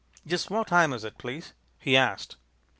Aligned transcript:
"Just 0.25 0.49
what 0.49 0.65
time 0.65 0.93
is 0.93 1.03
it, 1.03 1.19
please?" 1.19 1.53
he 1.77 1.95
asked. 1.95 2.37